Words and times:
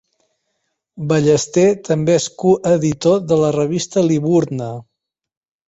Ballester 1.11 1.65
també 1.89 2.17
és 2.21 2.25
coeditor 2.45 3.21
de 3.35 3.39
la 3.45 3.55
revista 3.59 4.07
Liburna. 4.11 4.75